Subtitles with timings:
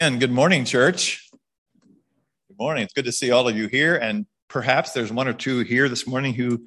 [0.00, 1.28] And good morning, church.
[1.32, 2.84] Good morning.
[2.84, 3.96] It's good to see all of you here.
[3.96, 6.64] And perhaps there's one or two here this morning who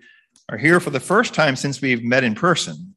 [0.49, 2.93] are here for the first time since we've met in person.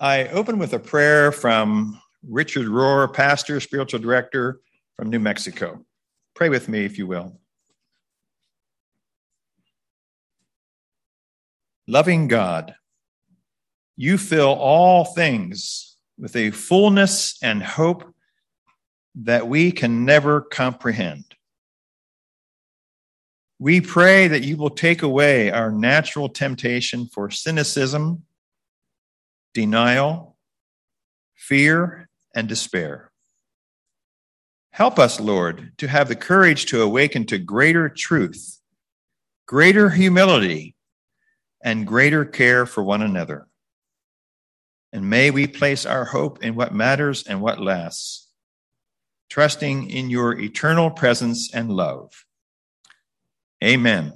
[0.00, 4.58] I open with a prayer from Richard Rohr, pastor, spiritual director
[4.96, 5.86] from New Mexico.
[6.34, 7.38] Pray with me, if you will.
[11.86, 12.74] Loving God,
[13.96, 15.91] you fill all things
[16.22, 18.14] with a fullness and hope
[19.16, 21.24] that we can never comprehend.
[23.58, 28.22] We pray that you will take away our natural temptation for cynicism,
[29.52, 30.36] denial,
[31.34, 33.10] fear, and despair.
[34.70, 38.60] Help us, Lord, to have the courage to awaken to greater truth,
[39.46, 40.76] greater humility,
[41.64, 43.48] and greater care for one another.
[44.92, 48.28] And may we place our hope in what matters and what lasts,
[49.30, 52.26] trusting in your eternal presence and love.
[53.64, 54.12] Amen.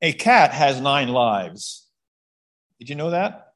[0.00, 1.88] A cat has nine lives.
[2.78, 3.54] Did you know that?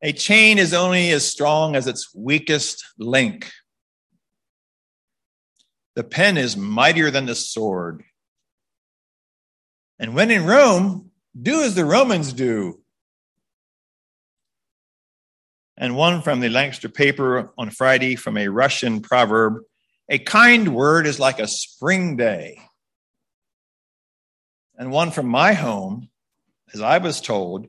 [0.00, 3.50] A chain is only as strong as its weakest link.
[5.94, 8.04] The pen is mightier than the sword.
[9.98, 12.80] And when in Rome, do as the Romans do.
[15.76, 19.62] And one from the Lancaster paper on Friday from a Russian proverb
[20.08, 22.60] a kind word is like a spring day.
[24.76, 26.10] And one from my home,
[26.74, 27.68] as I was told,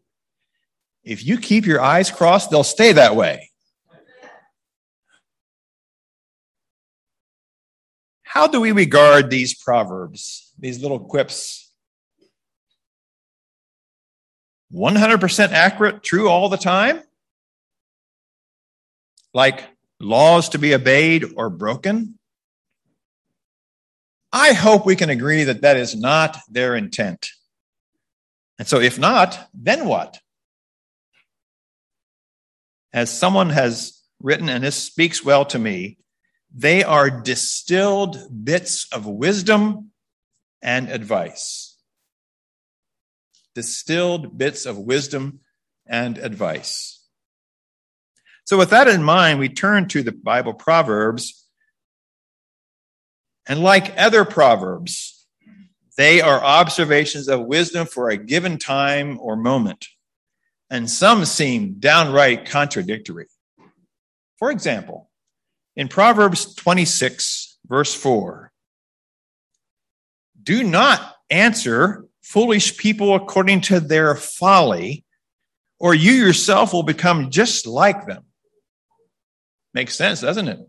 [1.03, 3.51] if you keep your eyes crossed, they'll stay that way.
[8.23, 11.71] How do we regard these proverbs, these little quips
[14.75, 17.01] 100% accurate, true all the time?
[19.33, 19.63] Like
[19.99, 22.19] laws to be obeyed or broken?
[24.33, 27.29] I hope we can agree that that is not their intent.
[28.59, 30.19] And so, if not, then what?
[32.91, 35.97] As someone has written, and this speaks well to me,
[36.53, 39.91] they are distilled bits of wisdom
[40.61, 41.64] and advice
[43.55, 45.39] distilled bits of wisdom
[45.87, 47.03] and advice.
[48.43, 51.41] So, with that in mind, we turn to the Bible Proverbs.
[53.47, 55.25] And like other Proverbs,
[55.97, 59.87] they are observations of wisdom for a given time or moment.
[60.69, 63.27] And some seem downright contradictory.
[64.37, 65.09] For example,
[65.75, 68.51] in Proverbs 26, verse 4,
[70.41, 75.05] do not answer foolish people according to their folly,
[75.79, 78.23] or you yourself will become just like them.
[79.75, 80.59] Makes sense, doesn't it?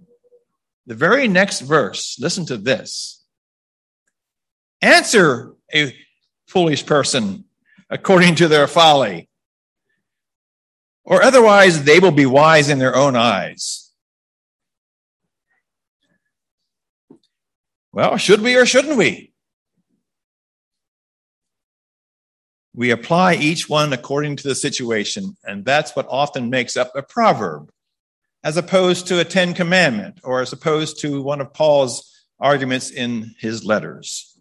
[0.87, 3.25] The very next verse, listen to this.
[4.83, 5.97] Answer a
[6.47, 7.47] foolish person
[7.89, 9.31] according to their folly,
[11.05, 13.91] or otherwise they will be wise in their own eyes.
[17.93, 19.33] Well, should we or shouldn't we?
[22.77, 27.03] We apply each one according to the situation, and that's what often makes up a
[27.03, 27.71] proverb,
[28.45, 33.35] as opposed to a Ten Commandment or as opposed to one of Paul's arguments in
[33.39, 34.39] his letters.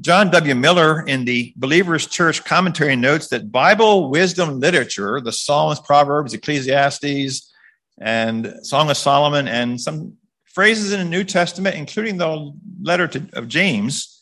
[0.00, 0.56] John W.
[0.56, 7.52] Miller in the Believer's Church commentary notes that Bible wisdom literature, the Psalms, Proverbs, Ecclesiastes,
[8.00, 10.14] and Song of Solomon, and some
[10.46, 14.20] phrases in the New Testament, including the letter to, of James,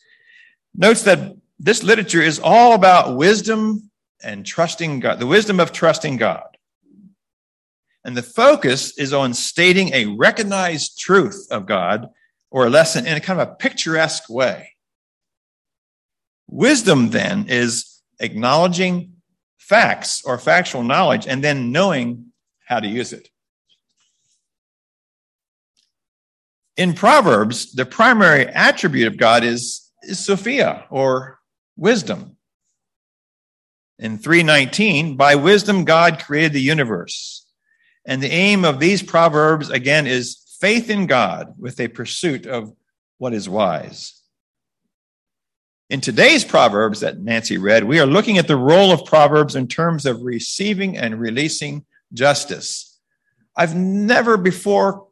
[0.74, 3.90] notes that this literature is all about wisdom
[4.22, 6.44] and trusting God, the wisdom of trusting God.
[8.04, 12.08] And the focus is on stating a recognized truth of God
[12.50, 14.70] or a lesson in a kind of a picturesque way.
[16.48, 19.14] Wisdom then is acknowledging
[19.58, 22.32] facts or factual knowledge and then knowing
[22.64, 23.28] how to use it.
[26.76, 31.40] In Proverbs, the primary attribute of God is, is Sophia or
[31.76, 32.36] wisdom.
[33.98, 37.46] In 319, by wisdom, God created the universe.
[38.04, 42.72] And the aim of these proverbs, again, is faith in God with a pursuit of
[43.18, 44.20] what is wise.
[45.88, 49.68] In today's Proverbs that Nancy read, we are looking at the role of Proverbs in
[49.68, 52.98] terms of receiving and releasing justice.
[53.56, 55.05] I've never before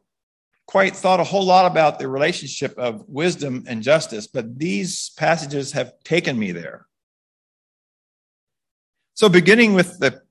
[0.67, 5.71] quite thought a whole lot about the relationship of wisdom and justice, but these passages
[5.73, 6.87] have taken me there.
[9.13, 10.21] So, beginning with the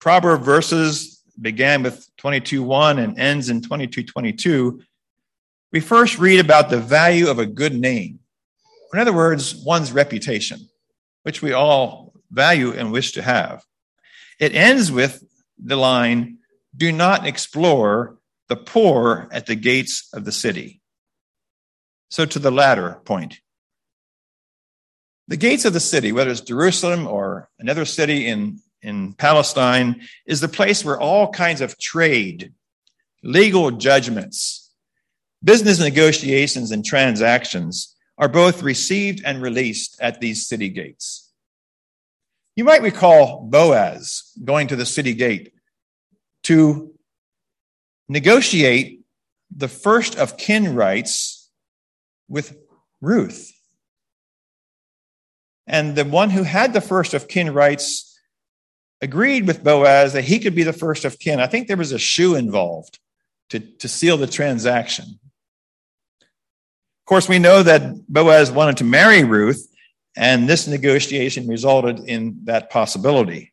[0.00, 4.80] proverb verses, began with 22:1 and ends in 22:22,
[5.72, 8.20] we first read about the value of a good name.
[8.92, 10.68] In other words, one's reputation,
[11.24, 13.64] which we all value and wish to have.
[14.38, 15.24] It ends with
[15.58, 16.38] the line,
[16.76, 18.18] Do not explore
[18.48, 20.80] the poor at the gates of the city.
[22.10, 23.40] So, to the latter point,
[25.26, 30.40] the gates of the city, whether it's Jerusalem or another city in, in Palestine, is
[30.40, 32.52] the place where all kinds of trade,
[33.22, 34.70] legal judgments,
[35.42, 41.32] business negotiations, and transactions are both received and released at these city gates.
[42.54, 45.52] You might recall Boaz going to the city gate
[46.44, 46.93] to
[48.08, 49.00] negotiate
[49.54, 51.50] the first of kin rights
[52.28, 52.56] with
[53.00, 53.52] Ruth.
[55.66, 58.18] And the one who had the first of kin rights
[59.00, 61.40] agreed with Boaz that he could be the first of kin.
[61.40, 62.98] I think there was a shoe involved
[63.50, 65.18] to, to seal the transaction.
[66.20, 69.68] Of course, we know that Boaz wanted to marry Ruth,
[70.16, 73.52] and this negotiation resulted in that possibility.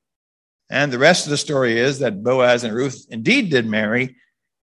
[0.69, 4.15] And the rest of the story is that Boaz and Ruth indeed did marry,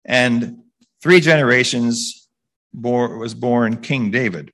[0.04, 0.62] and
[1.02, 2.28] three generations
[2.72, 4.52] bore, was born King David.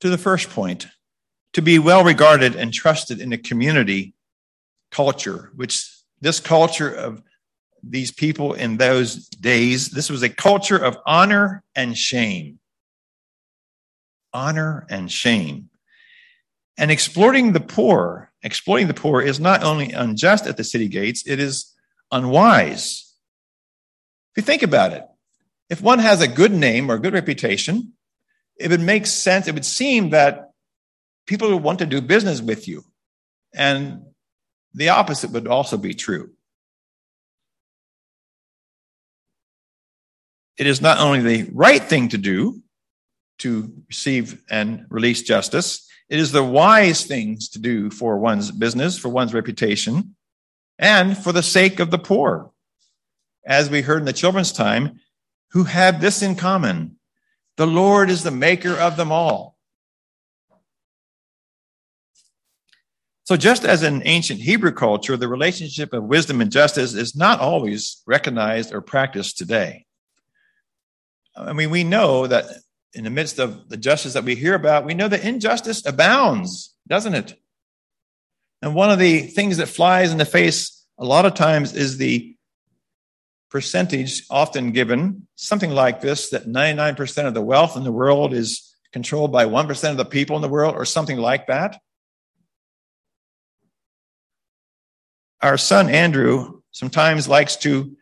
[0.00, 0.88] To the first point,
[1.52, 4.14] to be well regarded and trusted in a community
[4.90, 5.88] culture, which
[6.20, 7.22] this culture of
[7.82, 12.58] these people in those days, this was a culture of honor and shame.
[14.32, 15.68] Honor and shame.
[16.78, 21.26] And exploiting the poor, exploiting the poor is not only unjust at the city gates,
[21.26, 21.74] it is
[22.10, 23.14] unwise.
[24.34, 25.04] If you think about it,
[25.68, 27.92] if one has a good name or a good reputation,
[28.58, 30.50] it would make sense, it would seem that
[31.26, 32.84] people would want to do business with you.
[33.54, 34.02] And
[34.74, 36.30] the opposite would also be true.
[40.56, 42.62] It is not only the right thing to do
[43.38, 48.98] to receive and release justice, it is the wise things to do for one's business,
[48.98, 50.14] for one's reputation,
[50.78, 52.50] and for the sake of the poor.
[53.46, 55.00] As we heard in the children's time,
[55.52, 56.96] who have this in common
[57.56, 59.56] the Lord is the maker of them all.
[63.24, 67.40] So, just as in ancient Hebrew culture, the relationship of wisdom and justice is not
[67.40, 69.86] always recognized or practiced today.
[71.34, 72.44] I mean, we know that
[72.94, 76.74] in the midst of the justice that we hear about, we know that injustice abounds,
[76.86, 77.34] doesn't it?
[78.60, 81.96] And one of the things that flies in the face a lot of times is
[81.96, 82.36] the
[83.50, 88.74] percentage often given, something like this that 99% of the wealth in the world is
[88.92, 91.80] controlled by 1% of the people in the world, or something like that.
[95.40, 97.96] Our son Andrew sometimes likes to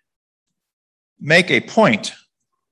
[1.19, 2.12] make a point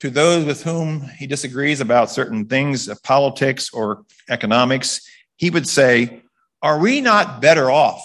[0.00, 5.66] to those with whom he disagrees about certain things of politics or economics, he would
[5.66, 6.22] say,
[6.62, 8.02] Are we not better off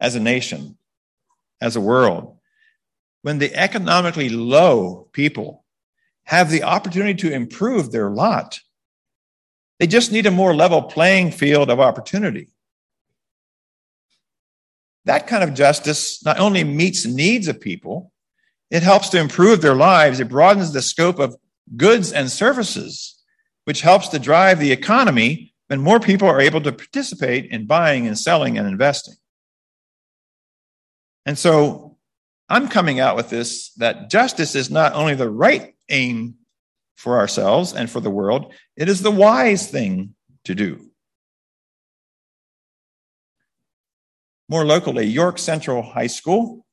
[0.00, 0.78] as a nation,
[1.60, 2.36] as a world,
[3.22, 5.64] when the economically low people
[6.24, 8.60] have the opportunity to improve their lot?
[9.80, 12.48] They just need a more level playing field of opportunity.
[15.04, 18.12] That kind of justice not only meets needs of people,
[18.70, 20.20] it helps to improve their lives.
[20.20, 21.36] It broadens the scope of
[21.76, 23.22] goods and services,
[23.64, 28.06] which helps to drive the economy when more people are able to participate in buying
[28.06, 29.14] and selling and investing.
[31.26, 31.98] And so
[32.48, 36.36] I'm coming out with this that justice is not only the right aim
[36.96, 40.90] for ourselves and for the world, it is the wise thing to do.
[44.48, 46.64] More locally, York Central High School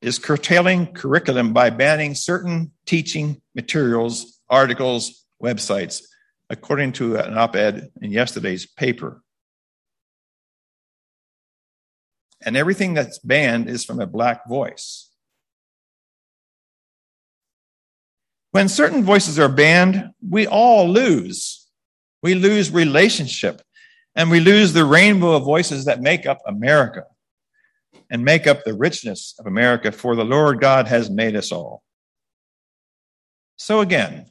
[0.00, 6.02] is curtailing curriculum by banning certain teaching materials, articles, websites,
[6.50, 9.22] according to an op ed in yesterday's paper.
[12.44, 15.10] And everything that's banned is from a black voice.
[18.52, 21.66] When certain voices are banned, we all lose.
[22.22, 23.62] We lose relationship
[24.14, 27.04] and we lose the rainbow of voices that make up America
[28.10, 31.82] and make up the richness of America, for the Lord God has made us all.
[33.56, 34.26] So again,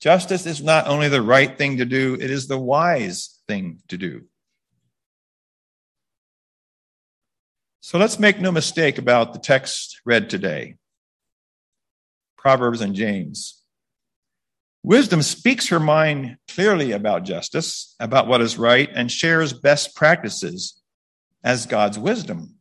[0.00, 3.96] justice is not only the right thing to do, it is the wise thing to
[3.96, 4.24] do.
[7.80, 10.76] So let's make no mistake about the text read today
[12.36, 13.62] Proverbs and James.
[14.82, 20.80] Wisdom speaks her mind clearly about justice, about what is right, and shares best practices
[21.42, 22.55] as God's wisdom.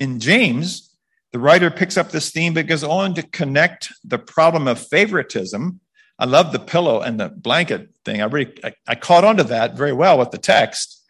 [0.00, 0.96] In James,
[1.32, 5.80] the writer picks up this theme but goes on to connect the problem of favoritism.
[6.18, 8.22] I love the pillow and the blanket thing.
[8.22, 11.02] I really I, I caught onto that very well with the text.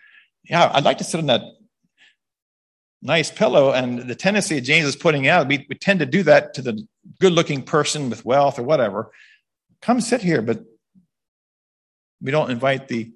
[0.44, 1.42] Yeah, I'd like to sit on that
[3.02, 3.70] nice pillow.
[3.72, 6.86] And the tendency James is putting out, we, we tend to do that to the
[7.20, 9.12] good looking person with wealth or whatever.
[9.82, 10.64] Come sit here, but
[12.20, 13.12] we don't invite the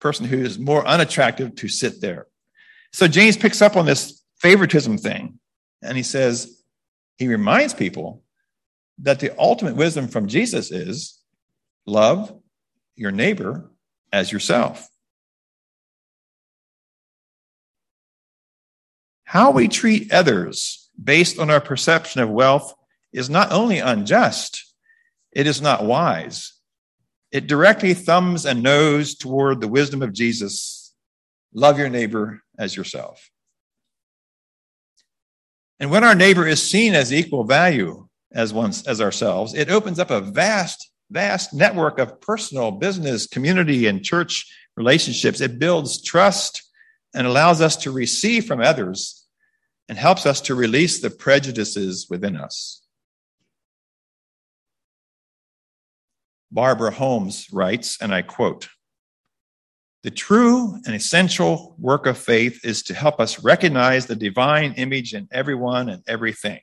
[0.00, 2.26] person who is more unattractive to sit there.
[2.92, 5.38] So James picks up on this favoritism thing
[5.82, 6.62] and he says,
[7.16, 8.22] he reminds people
[8.98, 11.20] that the ultimate wisdom from Jesus is
[11.86, 12.34] love
[12.96, 13.70] your neighbor
[14.12, 14.88] as yourself.
[19.24, 22.72] How we treat others based on our perception of wealth
[23.12, 24.74] is not only unjust,
[25.32, 26.52] it is not wise.
[27.32, 30.94] It directly thumbs and nose toward the wisdom of Jesus
[31.52, 33.30] love your neighbor as yourself.
[35.80, 39.98] And when our neighbor is seen as equal value as once as ourselves, it opens
[39.98, 45.40] up a vast, vast network of personal, business, community, and church relationships.
[45.40, 46.62] It builds trust
[47.14, 49.26] and allows us to receive from others
[49.88, 52.82] and helps us to release the prejudices within us.
[56.50, 58.68] Barbara Holmes writes, and I quote
[60.04, 65.14] The true and essential work of faith is to help us recognize the divine image
[65.14, 66.60] in everyone and everything.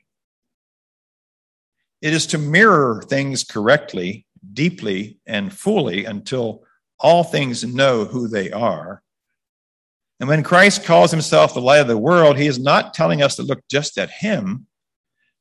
[2.00, 6.62] It is to mirror things correctly, deeply, and fully until
[6.98, 9.02] all things know who they are
[10.22, 13.34] and when Christ calls himself the light of the world, he is not telling us
[13.34, 14.68] to look just at him,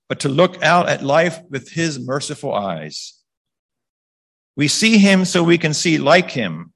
[0.09, 3.13] but to look out at life with his merciful eyes.
[4.57, 6.70] We see him so we can see like him.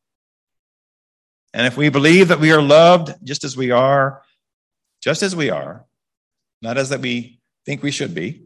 [1.55, 4.21] And if we believe that we are loved just as we are,
[5.01, 5.85] just as we are,
[6.61, 8.43] not as that we think we should be,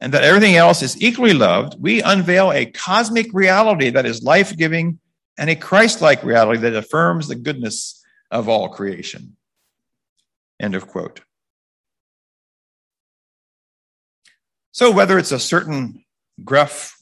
[0.00, 4.56] and that everything else is equally loved, we unveil a cosmic reality that is life
[4.56, 4.98] giving
[5.38, 9.36] and a Christ like reality that affirms the goodness of all creation.
[10.58, 11.20] End of quote.
[14.72, 16.04] So, whether it's a certain
[16.44, 17.00] gruff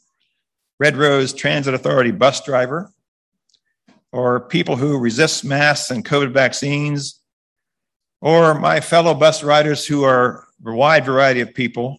[0.78, 2.92] Red Rose Transit Authority bus driver,
[4.16, 7.20] or people who resist masks and COVID vaccines,
[8.22, 11.98] or my fellow bus riders who are a wide variety of people,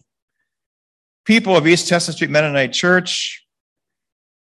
[1.24, 3.46] people of East Chestnut Street Mennonite Church,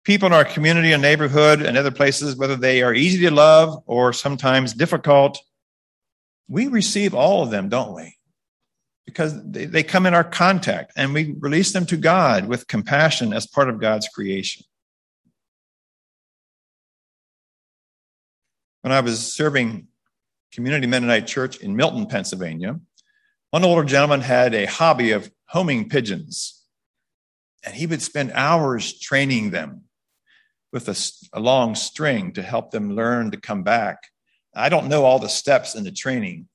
[0.04, 3.80] people in our community and neighborhood and other places, whether they are easy to love
[3.86, 5.38] or sometimes difficult,
[6.48, 8.16] we receive all of them, don't we?
[9.06, 13.32] Because they, they come in our contact and we release them to God with compassion
[13.32, 14.64] as part of God's creation.
[18.82, 19.86] When I was serving
[20.52, 22.80] Community Mennonite Church in Milton, Pennsylvania,
[23.50, 26.64] one older gentleman had a hobby of homing pigeons,
[27.64, 29.82] and he would spend hours training them
[30.72, 30.98] with a,
[31.32, 34.08] a long string to help them learn to come back.
[34.54, 36.48] I don't know all the steps in the training,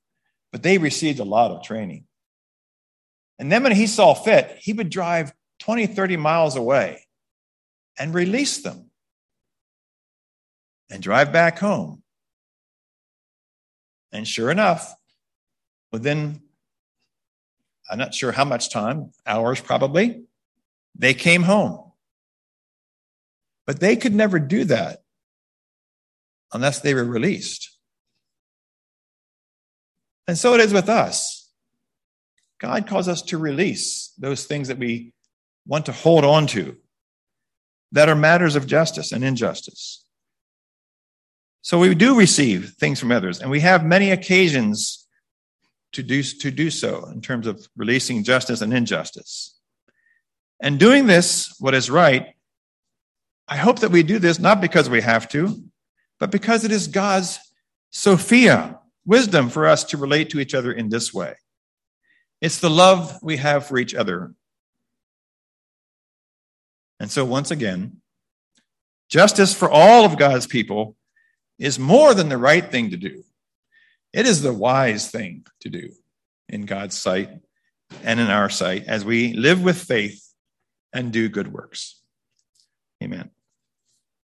[0.52, 2.06] but they received a lot of training.
[3.40, 7.08] And then when he saw fit, he would drive 20, 30 miles away
[7.98, 8.92] and release them
[10.90, 12.04] and drive back home.
[14.12, 14.96] And sure enough,
[15.92, 16.42] within,
[17.90, 20.24] I'm not sure how much time, hours probably,
[20.96, 21.92] they came home.
[23.66, 25.00] But they could never do that
[26.54, 27.78] unless they were released.
[30.28, 31.52] And so it is with us.
[32.60, 35.14] God calls us to release those things that we
[35.66, 36.78] want to hold on to
[37.92, 40.04] that are matters of justice and injustice.
[41.68, 45.06] So we do receive things from others, and we have many occasions
[45.92, 49.60] to do, to do so in terms of releasing justice and injustice.
[50.62, 52.28] And doing this, what is right,
[53.50, 55.62] I hope that we do this not because we have to,
[56.22, 57.38] but because it is God's
[57.90, 61.34] Sophia, wisdom for us to relate to each other in this way.
[62.40, 64.34] It's the love we have for each other.
[67.02, 68.00] And so, once again,
[69.10, 70.96] justice for all of God's people
[71.60, 73.24] is more than the right thing to do.
[74.14, 75.90] It is the wise thing to do
[76.50, 77.30] in God's sight
[78.04, 80.24] and in our sight as we live with faith
[80.94, 82.02] and do good works.
[83.04, 83.30] Amen.